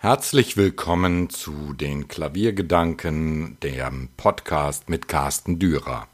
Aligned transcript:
Herzlich 0.00 0.56
willkommen 0.56 1.28
zu 1.28 1.72
den 1.72 2.06
Klaviergedanken, 2.06 3.56
dem 3.64 4.08
Podcast 4.16 4.88
mit 4.88 5.08
Carsten 5.08 5.58
Dürer. 5.58 6.06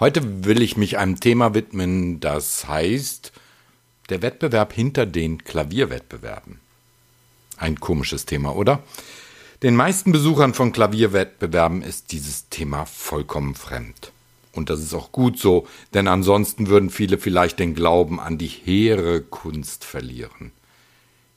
Heute 0.00 0.44
will 0.44 0.60
ich 0.60 0.76
mich 0.76 0.98
einem 0.98 1.20
Thema 1.20 1.54
widmen, 1.54 2.18
das 2.18 2.66
heißt 2.66 3.30
der 4.08 4.20
Wettbewerb 4.20 4.72
hinter 4.72 5.06
den 5.06 5.44
Klavierwettbewerben. 5.44 6.58
Ein 7.56 7.78
komisches 7.78 8.26
Thema, 8.26 8.56
oder? 8.56 8.82
Den 9.62 9.76
meisten 9.76 10.10
Besuchern 10.10 10.52
von 10.52 10.72
Klavierwettbewerben 10.72 11.82
ist 11.82 12.10
dieses 12.10 12.48
Thema 12.48 12.84
vollkommen 12.84 13.54
fremd. 13.54 14.10
Und 14.50 14.70
das 14.70 14.80
ist 14.80 14.92
auch 14.92 15.12
gut 15.12 15.38
so, 15.38 15.68
denn 15.94 16.08
ansonsten 16.08 16.66
würden 16.66 16.90
viele 16.90 17.18
vielleicht 17.18 17.60
den 17.60 17.76
Glauben 17.76 18.18
an 18.18 18.38
die 18.38 18.48
hehre 18.48 19.20
Kunst 19.20 19.84
verlieren. 19.84 20.50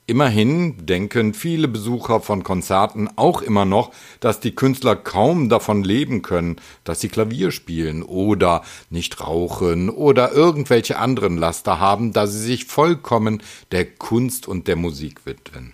Immerhin 0.08 0.86
denken 0.86 1.34
viele 1.34 1.68
Besucher 1.68 2.22
von 2.22 2.44
Konzerten 2.44 3.09
auch 3.16 3.41
immer 3.41 3.66
noch, 3.66 3.91
dass 4.20 4.40
die 4.40 4.54
Künstler 4.54 4.96
kaum 4.96 5.50
davon 5.50 5.84
leben 5.84 6.22
können, 6.22 6.58
dass 6.84 7.02
sie 7.02 7.09
Klavier 7.09 7.50
spielen 7.50 8.04
oder 8.04 8.62
nicht 8.91 9.20
rauchen 9.20 9.90
oder 9.90 10.32
irgendwelche 10.32 10.99
anderen 10.99 11.38
Laster 11.38 11.80
haben, 11.80 12.13
da 12.13 12.27
sie 12.27 12.40
sich 12.40 12.66
vollkommen 12.66 13.41
der 13.72 13.86
Kunst 13.86 14.48
und 14.48 14.68
der 14.68 14.76
Musik 14.76 15.26
widmen. 15.26 15.73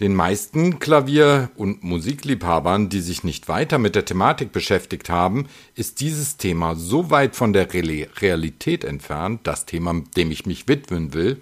Den 0.00 0.14
meisten 0.14 0.80
Klavier- 0.80 1.50
und 1.54 1.84
Musikliebhabern, 1.84 2.88
die 2.88 3.00
sich 3.00 3.22
nicht 3.22 3.48
weiter 3.48 3.78
mit 3.78 3.94
der 3.94 4.04
Thematik 4.04 4.50
beschäftigt 4.50 5.08
haben, 5.08 5.46
ist 5.76 6.00
dieses 6.00 6.38
Thema 6.38 6.74
so 6.74 7.08
weit 7.10 7.36
von 7.36 7.52
der 7.52 7.72
Realität 7.72 8.84
entfernt, 8.84 9.42
das 9.44 9.64
Thema, 9.64 9.94
dem 10.16 10.32
ich 10.32 10.44
mich 10.44 10.66
widmen 10.66 11.14
will, 11.14 11.40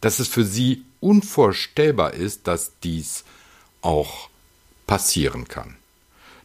dass 0.00 0.18
es 0.18 0.28
für 0.28 0.44
sie 0.44 0.84
unvorstellbar 1.00 2.14
ist, 2.14 2.46
dass 2.46 2.72
dies 2.82 3.24
auch 3.82 4.28
passieren 4.86 5.48
kann. 5.48 5.76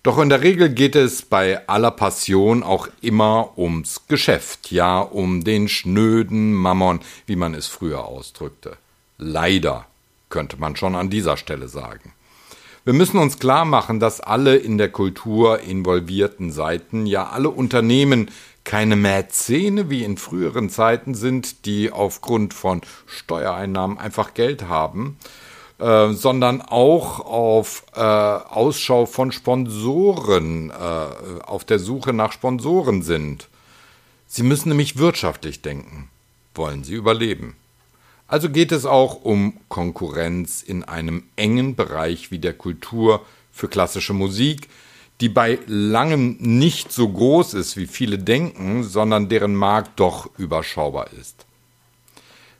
Doch 0.04 0.18
in 0.18 0.28
der 0.28 0.42
Regel 0.42 0.70
geht 0.70 0.98
es 0.98 1.22
bei 1.22 1.66
aller 1.70 1.92
Passion 1.92 2.62
auch 2.62 2.90
immer 3.02 3.58
ums 3.58 4.02
Geschäft, 4.10 4.70
ja, 4.70 5.00
um 5.00 5.46
den 5.46 5.70
schnöden 5.70 6.54
Mammon, 6.54 7.00
wie 7.26 7.38
man 7.38 7.54
es 7.54 7.68
früher 7.68 8.04
ausdrückte. 8.04 8.76
Leider, 9.18 9.86
könnte 10.30 10.58
man 10.58 10.76
schon 10.76 10.96
an 10.96 11.10
dieser 11.10 11.38
Stelle 11.38 11.70
sagen. 11.70 12.12
Wir 12.84 12.94
müssen 12.94 13.18
uns 13.18 13.40
klar 13.40 13.64
machen, 13.64 14.02
dass 14.02 14.20
alle 14.20 14.58
in 14.58 14.78
der 14.78 14.90
Kultur 14.90 15.62
involvierten 15.62 16.52
Seiten, 16.52 17.06
ja 17.06 17.30
alle 17.30 17.50
Unternehmen 17.50 18.30
keine 18.64 18.96
Mäzene 18.96 19.90
wie 19.90 20.04
in 20.04 20.18
früheren 20.18 20.70
Zeiten 20.70 21.16
sind, 21.16 21.66
die 21.66 21.92
aufgrund 21.92 22.54
von 22.54 22.82
Steuereinnahmen 23.06 23.98
einfach 23.98 24.34
Geld 24.34 24.68
haben, 24.68 25.18
äh, 25.80 26.14
sondern 26.14 26.62
auch 26.62 27.20
auf 27.20 27.84
äh, 27.96 28.00
Ausschau 28.00 29.06
von 29.06 29.32
Sponsoren, 29.32 30.70
äh, 30.70 30.74
auf 31.44 31.66
der 31.66 31.80
Suche 31.80 32.14
nach 32.14 32.32
Sponsoren 32.32 33.02
sind. 33.02 33.50
Sie 34.28 34.44
müssen 34.44 34.70
nämlich 34.70 34.98
wirtschaftlich 34.98 35.62
denken, 35.62 36.10
wollen 36.56 36.84
sie 36.84 36.94
überleben. 36.94 37.56
Also 38.28 38.50
geht 38.50 38.72
es 38.72 38.86
auch 38.86 39.24
um 39.24 39.60
Konkurrenz 39.68 40.64
in 40.64 40.84
einem 40.84 41.24
engen 41.36 41.76
Bereich 41.76 42.32
wie 42.32 42.40
der 42.40 42.54
Kultur 42.54 43.24
für 43.52 43.68
klassische 43.68 44.14
Musik, 44.14 44.70
die 45.24 45.30
bei 45.30 45.58
langem 45.68 46.36
nicht 46.42 46.92
so 46.92 47.08
groß 47.08 47.54
ist, 47.54 47.78
wie 47.78 47.88
viele 47.88 48.18
denken, 48.18 48.84
sondern 48.84 49.30
deren 49.30 49.56
Markt 49.56 49.98
doch 50.02 50.30
überschaubar 50.38 51.14
ist. 51.18 51.46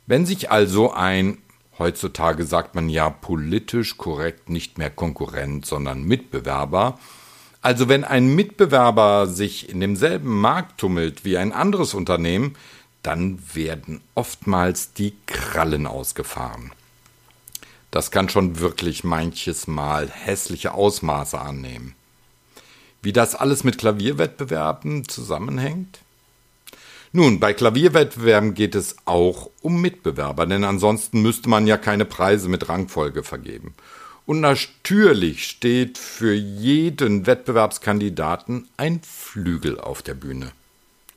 Wenn 0.06 0.24
sich 0.24 0.50
also 0.50 0.90
ein, 0.90 1.36
heutzutage 1.78 2.46
sagt 2.46 2.74
man 2.74 2.88
ja 2.88 3.10
politisch 3.10 3.98
korrekt 3.98 4.48
nicht 4.48 4.78
mehr 4.78 4.88
Konkurrent, 4.88 5.66
sondern 5.66 6.04
Mitbewerber, 6.04 6.98
also 7.60 7.90
wenn 7.90 8.02
ein 8.02 8.34
Mitbewerber 8.34 9.26
sich 9.26 9.68
in 9.68 9.80
demselben 9.80 10.40
Markt 10.40 10.78
tummelt 10.78 11.22
wie 11.22 11.36
ein 11.36 11.52
anderes 11.52 11.92
Unternehmen, 11.92 12.56
dann 13.02 13.42
werden 13.52 14.00
oftmals 14.14 14.94
die 14.94 15.12
Krallen 15.26 15.86
ausgefahren. 15.86 16.72
Das 17.90 18.10
kann 18.10 18.30
schon 18.30 18.58
wirklich 18.58 19.04
manches 19.04 19.66
Mal 19.66 20.08
hässliche 20.08 20.72
Ausmaße 20.72 21.38
annehmen. 21.38 21.94
Wie 23.04 23.12
das 23.12 23.34
alles 23.34 23.64
mit 23.64 23.76
Klavierwettbewerben 23.76 25.06
zusammenhängt? 25.06 25.98
Nun, 27.12 27.38
bei 27.38 27.52
Klavierwettbewerben 27.52 28.54
geht 28.54 28.74
es 28.74 28.96
auch 29.04 29.50
um 29.60 29.82
Mitbewerber, 29.82 30.46
denn 30.46 30.64
ansonsten 30.64 31.20
müsste 31.20 31.50
man 31.50 31.66
ja 31.66 31.76
keine 31.76 32.06
Preise 32.06 32.48
mit 32.48 32.70
Rangfolge 32.70 33.22
vergeben. 33.22 33.74
Und 34.24 34.40
natürlich 34.40 35.46
steht 35.46 35.98
für 35.98 36.32
jeden 36.32 37.26
Wettbewerbskandidaten 37.26 38.68
ein 38.78 39.02
Flügel 39.02 39.78
auf 39.78 40.00
der 40.00 40.14
Bühne. 40.14 40.52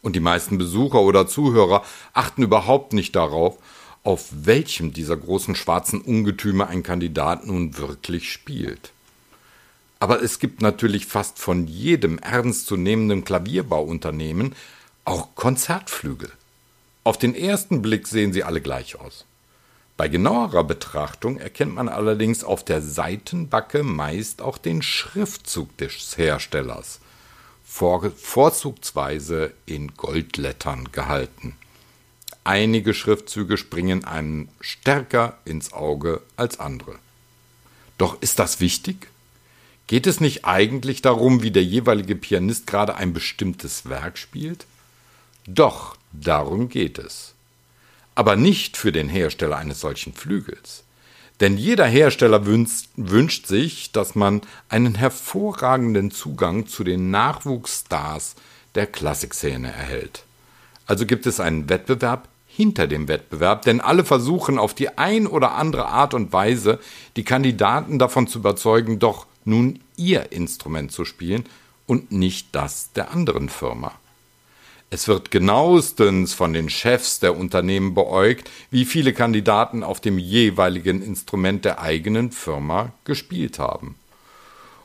Und 0.01 0.17
die 0.17 0.19
meisten 0.19 0.57
Besucher 0.57 0.99
oder 0.99 1.25
Zuhörer 1.25 1.85
achten 2.11 2.43
überhaupt 2.43 2.91
nicht 2.91 3.15
darauf, 3.15 3.59
auf 4.03 4.27
welchem 4.33 4.91
dieser 4.91 5.15
großen 5.15 5.55
schwarzen 5.55 6.01
Ungetüme 6.01 6.67
ein 6.67 6.83
Kandidat 6.83 7.47
nun 7.47 7.77
wirklich 7.77 8.29
spielt. 8.29 8.91
Aber 9.99 10.21
es 10.21 10.39
gibt 10.39 10.61
natürlich 10.61 11.05
fast 11.05 11.39
von 11.39 11.67
jedem 11.67 12.19
ernstzunehmenden 12.19 13.23
Klavierbauunternehmen 13.23 14.55
auch 15.05 15.35
Konzertflügel. 15.35 16.31
Auf 17.03 17.17
den 17.17 17.33
ersten 17.33 17.81
Blick 17.81 18.07
sehen 18.07 18.33
sie 18.33 18.43
alle 18.43 18.61
gleich 18.61 18.99
aus. 18.99 19.25
Bei 19.95 20.07
genauerer 20.09 20.63
Betrachtung 20.63 21.37
erkennt 21.37 21.73
man 21.73 21.89
allerdings 21.89 22.43
auf 22.43 22.63
der 22.63 22.81
Seitenbacke 22.83 23.81
meist 23.81 24.43
auch 24.43 24.59
den 24.59 24.83
Schriftzug 24.83 25.75
des 25.77 26.17
Herstellers, 26.17 26.99
vorzugsweise 27.63 29.53
in 29.65 29.95
Goldlettern 29.95 30.91
gehalten. 30.91 31.55
Einige 32.43 32.93
Schriftzüge 32.93 33.57
springen 33.57 34.05
einem 34.05 34.49
stärker 34.61 35.37
ins 35.45 35.73
Auge 35.73 36.21
als 36.35 36.59
andere. 36.59 36.95
Doch 37.97 38.21
ist 38.21 38.37
das 38.37 38.59
wichtig? 38.59 39.07
Geht 39.87 40.05
es 40.05 40.19
nicht 40.19 40.43
eigentlich 40.43 41.01
darum, 41.01 41.41
wie 41.41 41.51
der 41.51 41.63
jeweilige 41.63 42.15
Pianist 42.15 42.67
gerade 42.67 42.95
ein 42.95 43.13
bestimmtes 43.13 43.89
Werk 43.89 44.17
spielt? 44.17 44.65
Doch, 45.47 45.95
darum 46.11 46.67
geht 46.67 46.99
es. 46.99 47.33
Aber 48.13 48.35
nicht 48.35 48.75
für 48.75 48.91
den 48.91 49.07
Hersteller 49.07 49.57
eines 49.57 49.79
solchen 49.79 50.13
Flügels. 50.13 50.83
Denn 51.39 51.57
jeder 51.57 51.85
Hersteller 51.85 52.45
wünscht, 52.45 52.89
wünscht 52.95 53.47
sich, 53.47 53.91
dass 53.91 54.15
man 54.15 54.41
einen 54.69 54.95
hervorragenden 54.95 56.11
Zugang 56.11 56.67
zu 56.67 56.83
den 56.83 57.11
Nachwuchsstars 57.11 58.35
der 58.75 58.87
Klassikszene 58.87 59.71
erhält. 59.71 60.23
Also 60.85 61.05
gibt 61.05 61.25
es 61.27 61.39
einen 61.39 61.69
Wettbewerb 61.69 62.27
hinter 62.47 62.87
dem 62.87 63.07
Wettbewerb, 63.07 63.61
denn 63.61 63.81
alle 63.81 64.03
versuchen 64.03 64.57
auf 64.57 64.73
die 64.73 64.97
ein 64.97 65.27
oder 65.27 65.53
andere 65.53 65.87
Art 65.87 66.13
und 66.13 66.33
Weise 66.33 66.79
die 67.15 67.23
Kandidaten 67.23 67.99
davon 67.99 68.27
zu 68.27 68.39
überzeugen, 68.39 68.97
doch 68.97 69.27
nun 69.47 69.79
ihr 69.95 70.31
Instrument 70.31 70.91
zu 70.91 71.05
spielen 71.05 71.45
und 71.87 72.11
nicht 72.11 72.49
das 72.51 72.91
der 72.93 73.11
anderen 73.11 73.49
Firma. 73.49 73.93
Es 74.89 75.07
wird 75.07 75.31
genauestens 75.31 76.33
von 76.33 76.53
den 76.53 76.69
Chefs 76.69 77.19
der 77.19 77.35
Unternehmen 77.35 77.93
beäugt, 77.93 78.49
wie 78.71 78.85
viele 78.85 79.11
Kandidaten 79.11 79.83
auf 79.83 79.99
dem 79.99 80.17
jeweiligen 80.17 81.01
Instrument 81.01 81.65
der 81.65 81.81
eigenen 81.81 82.31
Firma 82.31 82.93
gespielt 83.03 83.59
haben. 83.59 83.95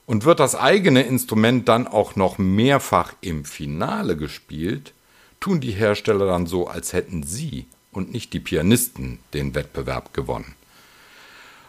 Und 0.06 0.24
wird 0.24 0.40
das 0.40 0.56
eigene 0.56 1.02
Instrument 1.02 1.68
dann 1.68 1.86
auch 1.86 2.16
noch 2.16 2.38
mehrfach 2.38 3.12
im 3.20 3.44
Finale 3.44 4.16
gespielt, 4.16 4.92
tun 5.38 5.60
die 5.60 5.70
Hersteller 5.70 6.26
dann 6.26 6.46
so, 6.46 6.66
als 6.66 6.92
hätten 6.92 7.22
sie 7.22 7.66
und 7.92 8.12
nicht 8.12 8.32
die 8.32 8.40
Pianisten 8.40 9.18
den 9.34 9.54
Wettbewerb 9.54 10.12
gewonnen. 10.14 10.56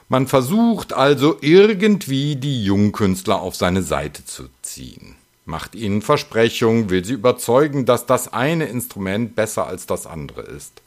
Man 0.09 0.27
versucht 0.27 0.93
also 0.93 1.37
irgendwie 1.41 2.35
die 2.35 2.63
Jungkünstler 2.63 3.41
auf 3.41 3.55
seine 3.55 3.83
Seite 3.83 4.25
zu 4.25 4.49
ziehen, 4.61 5.15
macht 5.45 5.75
ihnen 5.75 6.01
Versprechungen, 6.01 6.89
will 6.89 7.03
sie 7.05 7.13
überzeugen, 7.13 7.85
dass 7.85 8.05
das 8.05 8.31
eine 8.31 8.65
Instrument 8.65 9.35
besser 9.35 9.65
als 9.65 9.85
das 9.85 10.05
andere 10.05 10.41
ist. 10.41 10.81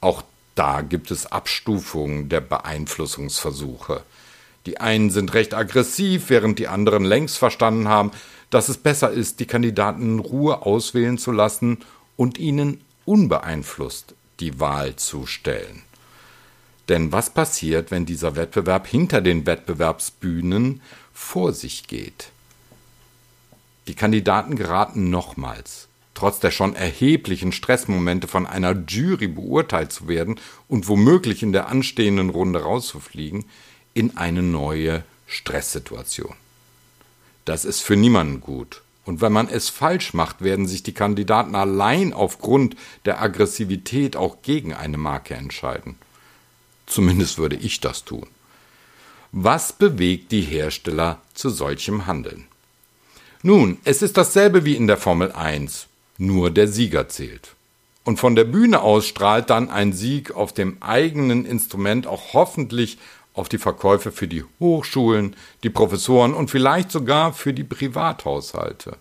Auch 0.00 0.22
da 0.54 0.82
gibt 0.82 1.10
es 1.10 1.26
Abstufungen 1.26 2.28
der 2.28 2.40
Beeinflussungsversuche. 2.40 4.02
Die 4.66 4.78
einen 4.78 5.10
sind 5.10 5.32
recht 5.32 5.54
aggressiv, 5.54 6.28
während 6.28 6.58
die 6.58 6.68
anderen 6.68 7.04
längst 7.04 7.38
verstanden 7.38 7.88
haben, 7.88 8.10
dass 8.50 8.68
es 8.68 8.76
besser 8.76 9.10
ist, 9.10 9.40
die 9.40 9.46
Kandidaten 9.46 10.02
in 10.02 10.18
Ruhe 10.18 10.62
auswählen 10.62 11.18
zu 11.18 11.32
lassen 11.32 11.78
und 12.16 12.38
ihnen 12.38 12.80
unbeeinflusst 13.06 14.14
die 14.40 14.60
Wahl 14.60 14.96
zu 14.96 15.26
stellen. 15.26 15.82
Denn 16.90 17.12
was 17.12 17.30
passiert, 17.30 17.92
wenn 17.92 18.04
dieser 18.04 18.34
Wettbewerb 18.34 18.84
hinter 18.84 19.20
den 19.20 19.46
Wettbewerbsbühnen 19.46 20.80
vor 21.14 21.52
sich 21.52 21.86
geht? 21.86 22.32
Die 23.86 23.94
Kandidaten 23.94 24.56
geraten 24.56 25.08
nochmals, 25.08 25.86
trotz 26.14 26.40
der 26.40 26.50
schon 26.50 26.74
erheblichen 26.74 27.52
Stressmomente 27.52 28.26
von 28.26 28.44
einer 28.44 28.74
Jury 28.88 29.28
beurteilt 29.28 29.92
zu 29.92 30.08
werden 30.08 30.40
und 30.66 30.88
womöglich 30.88 31.44
in 31.44 31.52
der 31.52 31.68
anstehenden 31.68 32.28
Runde 32.28 32.60
rauszufliegen, 32.60 33.44
in 33.94 34.16
eine 34.16 34.42
neue 34.42 35.04
Stresssituation. 35.28 36.34
Das 37.44 37.64
ist 37.64 37.82
für 37.82 37.94
niemanden 37.94 38.40
gut. 38.40 38.82
Und 39.04 39.20
wenn 39.20 39.32
man 39.32 39.48
es 39.48 39.68
falsch 39.68 40.12
macht, 40.12 40.42
werden 40.42 40.66
sich 40.66 40.82
die 40.82 40.94
Kandidaten 40.94 41.54
allein 41.54 42.12
aufgrund 42.12 42.74
der 43.04 43.22
Aggressivität 43.22 44.16
auch 44.16 44.42
gegen 44.42 44.74
eine 44.74 44.98
Marke 44.98 45.34
entscheiden. 45.34 45.96
Zumindest 46.90 47.38
würde 47.38 47.56
ich 47.56 47.78
das 47.80 48.04
tun. 48.04 48.26
Was 49.30 49.72
bewegt 49.72 50.32
die 50.32 50.40
Hersteller 50.40 51.20
zu 51.34 51.48
solchem 51.48 52.06
Handeln? 52.06 52.46
Nun, 53.42 53.78
es 53.84 54.02
ist 54.02 54.16
dasselbe 54.16 54.64
wie 54.64 54.74
in 54.74 54.88
der 54.88 54.96
Formel 54.96 55.30
1, 55.30 55.86
nur 56.18 56.50
der 56.50 56.66
Sieger 56.66 57.08
zählt. 57.08 57.54
Und 58.04 58.18
von 58.18 58.34
der 58.34 58.44
Bühne 58.44 58.80
aus 58.80 59.06
strahlt 59.06 59.50
dann 59.50 59.70
ein 59.70 59.92
Sieg 59.92 60.32
auf 60.32 60.52
dem 60.52 60.82
eigenen 60.82 61.46
Instrument 61.46 62.08
auch 62.08 62.34
hoffentlich 62.34 62.98
auf 63.34 63.48
die 63.48 63.58
Verkäufe 63.58 64.10
für 64.10 64.26
die 64.26 64.44
Hochschulen, 64.58 65.36
die 65.62 65.70
Professoren 65.70 66.34
und 66.34 66.50
vielleicht 66.50 66.90
sogar 66.90 67.32
für 67.32 67.52
die 67.52 67.62
Privathaushalte. 67.62 68.96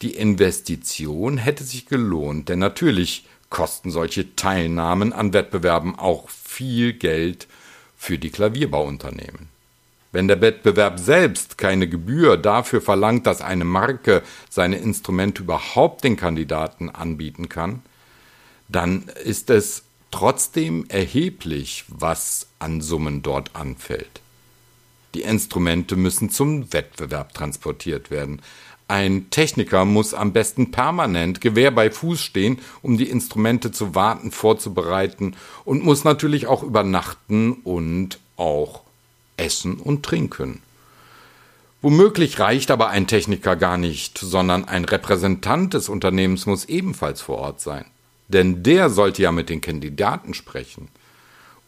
Die 0.00 0.14
Investition 0.14 1.36
hätte 1.36 1.64
sich 1.64 1.86
gelohnt, 1.86 2.48
denn 2.48 2.60
natürlich 2.60 3.26
kosten 3.50 3.90
solche 3.90 4.36
Teilnahmen 4.36 5.12
an 5.12 5.32
Wettbewerben 5.32 5.98
auch 5.98 6.28
viel 6.28 6.92
Geld 6.92 7.46
für 7.96 8.18
die 8.18 8.30
Klavierbauunternehmen. 8.30 9.48
Wenn 10.10 10.28
der 10.28 10.40
Wettbewerb 10.40 10.98
selbst 10.98 11.58
keine 11.58 11.88
Gebühr 11.88 12.36
dafür 12.36 12.80
verlangt, 12.80 13.26
dass 13.26 13.42
eine 13.42 13.64
Marke 13.64 14.22
seine 14.48 14.78
Instrumente 14.78 15.42
überhaupt 15.42 16.04
den 16.04 16.16
Kandidaten 16.16 16.88
anbieten 16.88 17.48
kann, 17.48 17.82
dann 18.68 19.10
ist 19.24 19.50
es 19.50 19.84
trotzdem 20.10 20.86
erheblich, 20.88 21.84
was 21.88 22.46
an 22.58 22.80
Summen 22.80 23.22
dort 23.22 23.54
anfällt. 23.54 24.20
Die 25.14 25.22
Instrumente 25.22 25.96
müssen 25.96 26.30
zum 26.30 26.72
Wettbewerb 26.72 27.34
transportiert 27.34 28.10
werden. 28.10 28.42
Ein 28.88 29.28
Techniker 29.30 29.84
muss 29.84 30.14
am 30.14 30.32
besten 30.32 30.70
permanent 30.70 31.42
Gewehr 31.42 31.70
bei 31.70 31.90
Fuß 31.90 32.22
stehen, 32.22 32.58
um 32.80 32.96
die 32.96 33.10
Instrumente 33.10 33.70
zu 33.70 33.94
warten, 33.94 34.30
vorzubereiten 34.30 35.36
und 35.64 35.84
muss 35.84 36.04
natürlich 36.04 36.46
auch 36.46 36.62
übernachten 36.62 37.52
und 37.64 38.18
auch 38.36 38.82
essen 39.36 39.74
und 39.74 40.04
trinken. 40.04 40.62
Womöglich 41.80 42.40
reicht 42.40 42.70
aber 42.70 42.88
ein 42.88 43.06
Techniker 43.06 43.56
gar 43.56 43.76
nicht, 43.76 44.18
sondern 44.18 44.64
ein 44.64 44.84
Repräsentant 44.84 45.74
des 45.74 45.88
Unternehmens 45.88 46.46
muss 46.46 46.64
ebenfalls 46.64 47.20
vor 47.20 47.38
Ort 47.38 47.60
sein. 47.60 47.84
Denn 48.26 48.62
der 48.62 48.90
sollte 48.90 49.22
ja 49.22 49.32
mit 49.32 49.48
den 49.48 49.60
Kandidaten 49.60 50.34
sprechen. 50.34 50.88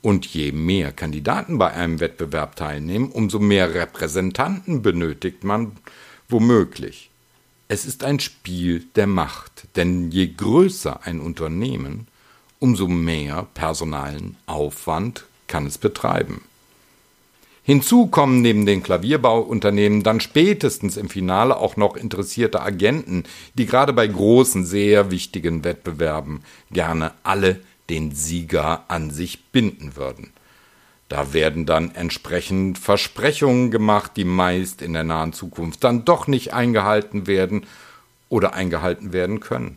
Und 0.03 0.27
je 0.27 0.53
mehr 0.53 0.93
Kandidaten 0.93 1.59
bei 1.59 1.73
einem 1.73 2.01
Wettbewerb 2.01 2.57
teilnehmen, 2.57 3.11
umso 3.11 3.39
mehr 3.39 3.75
Repräsentanten 3.75 4.83
benötigt 4.83 5.45
man 5.45 5.73
womöglich. 6.29 7.11
Es 7.69 7.85
ist 7.85 8.03
ein 8.03 8.19
Spiel 8.19 8.87
der 8.97 9.07
Macht, 9.07 9.69
denn 9.77 10.11
je 10.11 10.27
größer 10.27 11.01
ein 11.05 11.21
Unternehmen, 11.21 12.09
umso 12.59 12.89
mehr 12.89 13.47
personalen 13.55 14.37
Aufwand 14.47 15.25
kann 15.47 15.67
es 15.67 15.79
betreiben. 15.79 16.43
Hinzu 17.63 18.07
kommen 18.07 18.41
neben 18.41 18.67
den 18.67 18.83
Klavierbauunternehmen 18.83 20.03
dann 20.03 20.19
spätestens 20.21 20.97
im 20.97 21.09
Finale 21.09 21.57
auch 21.57 21.77
noch 21.77 21.97
interessierte 21.97 22.63
Agenten, 22.63 23.25
die 23.55 23.67
gerade 23.67 23.93
bei 23.93 24.07
großen, 24.07 24.65
sehr 24.65 25.11
wichtigen 25.11 25.63
Wettbewerben 25.63 26.41
gerne 26.73 27.13
alle 27.23 27.61
den 27.91 28.13
Sieger 28.13 28.85
an 28.89 29.11
sich 29.11 29.45
binden 29.47 29.97
würden. 29.97 30.33
Da 31.09 31.33
werden 31.33 31.67
dann 31.67 31.95
entsprechend 31.95 32.79
Versprechungen 32.79 33.71
gemacht, 33.71 34.13
die 34.17 34.25
meist 34.25 34.81
in 34.81 34.93
der 34.93 35.05
nahen 35.05 35.33
Zukunft 35.33 35.85
dann 35.85 36.05
doch 36.05 36.27
nicht 36.29 36.55
eingehalten 36.55 37.27
werden 37.27 37.67
oder 38.29 38.55
eingehalten 38.55 39.13
werden 39.13 39.41
können. 39.41 39.77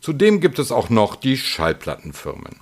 Zudem 0.00 0.40
gibt 0.40 0.58
es 0.58 0.72
auch 0.72 0.90
noch 0.90 1.16
die 1.16 1.36
Schallplattenfirmen 1.36 2.56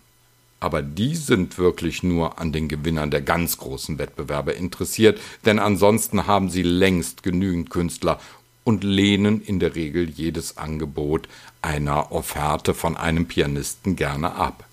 aber 0.66 0.82
die 0.82 1.14
sind 1.14 1.58
wirklich 1.58 2.02
nur 2.02 2.40
an 2.40 2.52
den 2.52 2.68
Gewinnern 2.68 3.10
der 3.10 3.22
ganz 3.22 3.58
großen 3.58 3.98
Wettbewerbe 3.98 4.52
interessiert, 4.52 5.20
denn 5.44 5.58
ansonsten 5.58 6.26
haben 6.26 6.48
sie 6.48 6.62
längst 6.62 7.22
genügend 7.22 7.70
Künstler 7.70 8.18
und 8.64 8.82
lehnen 8.82 9.40
in 9.42 9.60
der 9.60 9.74
Regel 9.74 10.10
jedes 10.10 10.56
Angebot 10.56 11.28
einer 11.62 12.10
Offerte 12.10 12.74
von 12.74 12.96
einem 12.96 13.26
Pianisten 13.26 13.96
gerne 13.96 14.34
ab. 14.34 14.65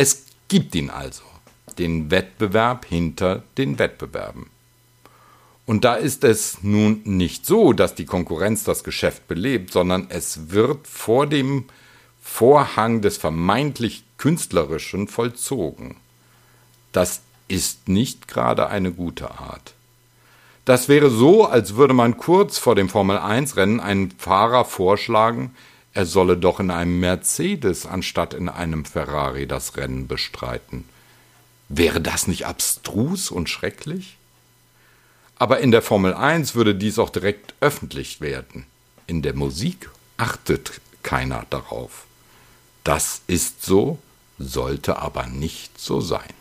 Es 0.00 0.26
gibt 0.46 0.76
ihn 0.76 0.90
also, 0.90 1.24
den 1.76 2.12
Wettbewerb 2.12 2.84
hinter 2.84 3.42
den 3.56 3.80
Wettbewerben. 3.80 4.48
Und 5.66 5.84
da 5.84 5.96
ist 5.96 6.22
es 6.22 6.58
nun 6.62 7.00
nicht 7.02 7.44
so, 7.44 7.72
dass 7.72 7.96
die 7.96 8.04
Konkurrenz 8.04 8.62
das 8.62 8.84
Geschäft 8.84 9.26
belebt, 9.26 9.72
sondern 9.72 10.06
es 10.08 10.52
wird 10.52 10.86
vor 10.86 11.26
dem 11.26 11.64
Vorhang 12.22 13.00
des 13.00 13.16
vermeintlich 13.16 14.04
Künstlerischen 14.18 15.08
vollzogen. 15.08 15.96
Das 16.92 17.22
ist 17.48 17.88
nicht 17.88 18.28
gerade 18.28 18.68
eine 18.68 18.92
gute 18.92 19.32
Art. 19.32 19.74
Das 20.64 20.88
wäre 20.88 21.10
so, 21.10 21.44
als 21.44 21.74
würde 21.74 21.94
man 21.94 22.18
kurz 22.18 22.56
vor 22.56 22.76
dem 22.76 22.88
Formel-1-Rennen 22.88 23.80
einem 23.80 24.12
Fahrer 24.12 24.64
vorschlagen, 24.64 25.56
er 25.98 26.06
solle 26.06 26.36
doch 26.36 26.60
in 26.60 26.70
einem 26.70 27.00
Mercedes 27.00 27.84
anstatt 27.84 28.32
in 28.32 28.48
einem 28.48 28.84
Ferrari 28.84 29.48
das 29.48 29.76
Rennen 29.76 30.06
bestreiten. 30.06 30.84
Wäre 31.68 32.00
das 32.00 32.28
nicht 32.28 32.46
abstrus 32.46 33.32
und 33.32 33.48
schrecklich? 33.48 34.16
Aber 35.40 35.58
in 35.58 35.72
der 35.72 35.82
Formel 35.82 36.14
1 36.14 36.54
würde 36.54 36.76
dies 36.76 37.00
auch 37.00 37.10
direkt 37.10 37.54
öffentlich 37.58 38.20
werden. 38.20 38.64
In 39.08 39.22
der 39.22 39.34
Musik 39.34 39.90
achtet 40.18 40.80
keiner 41.02 41.46
darauf. 41.50 42.06
Das 42.84 43.22
ist 43.26 43.64
so, 43.64 43.98
sollte 44.38 45.00
aber 45.00 45.26
nicht 45.26 45.80
so 45.80 46.00
sein. 46.00 46.32